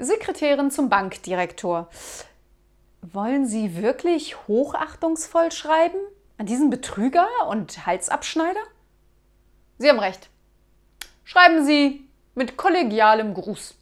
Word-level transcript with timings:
Sekretärin 0.00 0.70
zum 0.70 0.88
Bankdirektor. 0.88 1.88
Wollen 3.02 3.46
Sie 3.46 3.76
wirklich 3.76 4.46
hochachtungsvoll 4.48 5.52
schreiben? 5.52 5.98
An 6.38 6.46
diesen 6.46 6.70
Betrüger 6.70 7.28
und 7.48 7.86
Halsabschneider? 7.86 8.60
Sie 9.78 9.88
haben 9.88 9.98
recht. 9.98 10.30
Schreiben 11.24 11.64
Sie 11.64 12.08
mit 12.34 12.56
kollegialem 12.56 13.34
Gruß. 13.34 13.74